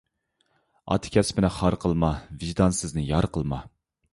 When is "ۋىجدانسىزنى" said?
2.45-3.07